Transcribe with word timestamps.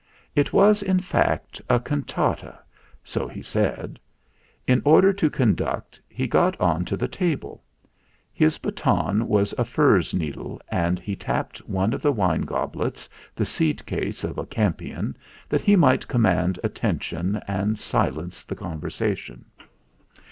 It 0.35 0.51
was, 0.51 0.81
in 0.81 0.99
fact, 0.99 1.61
a 1.69 1.79
cantata 1.79 2.57
so 3.03 3.27
he 3.27 3.43
said. 3.43 3.99
In 4.65 4.81
order 4.83 5.13
to 5.13 5.29
conduct, 5.29 6.01
he 6.09 6.25
got 6.25 6.59
on 6.59 6.85
to 6.85 6.97
the 6.97 7.07
table. 7.07 7.63
His 8.33 8.57
baton 8.57 9.27
was 9.27 9.53
a 9.59 9.63
furze 9.63 10.11
needle 10.11 10.59
and 10.69 10.97
he 10.97 11.15
tapped 11.15 11.59
one 11.69 11.93
of 11.93 12.01
the 12.01 12.11
wine 12.11 12.41
goblets 12.41 13.07
the 13.35 13.45
seed 13.45 13.85
case 13.85 14.23
of 14.23 14.39
a 14.39 14.45
campion 14.47 15.15
that 15.47 15.61
he 15.61 15.75
might 15.75 16.07
command 16.07 16.57
atten 16.63 16.97
tion 16.97 17.35
and 17.47 17.77
silence 17.77 18.43
the 18.43 18.55
conversation. 18.55 19.45